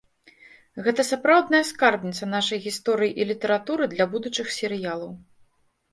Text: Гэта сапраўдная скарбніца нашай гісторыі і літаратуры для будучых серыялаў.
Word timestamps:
Гэта 0.87 1.01
сапраўдная 1.09 1.59
скарбніца 1.71 2.29
нашай 2.35 2.63
гісторыі 2.65 3.15
і 3.21 3.29
літаратуры 3.33 3.83
для 3.93 4.05
будучых 4.15 4.47
серыялаў. 4.61 5.13